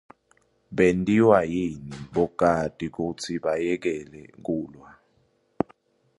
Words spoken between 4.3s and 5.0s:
kulwa?